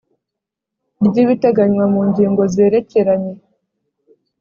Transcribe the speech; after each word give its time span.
ry 1.07 1.15
ibiteganywa 1.23 1.85
mu 1.93 2.01
ngingo 2.09 2.41
zerekeranye 2.53 3.33